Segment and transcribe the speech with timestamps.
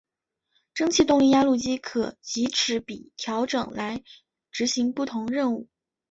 [0.73, 4.01] 蒸气动力压路机可藉齿比调整来
[4.51, 5.67] 执行不同任务。